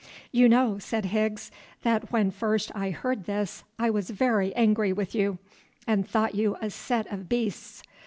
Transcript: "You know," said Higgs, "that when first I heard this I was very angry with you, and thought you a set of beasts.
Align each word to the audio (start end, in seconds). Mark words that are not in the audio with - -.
"You 0.31 0.49
know," 0.49 0.79
said 0.79 1.05
Higgs, 1.05 1.51
"that 1.83 2.11
when 2.11 2.31
first 2.31 2.71
I 2.73 2.89
heard 2.89 3.25
this 3.25 3.63
I 3.77 3.91
was 3.91 4.09
very 4.09 4.51
angry 4.55 4.91
with 4.91 5.13
you, 5.13 5.37
and 5.85 6.07
thought 6.09 6.33
you 6.33 6.57
a 6.59 6.71
set 6.71 7.05
of 7.13 7.29
beasts. 7.29 7.83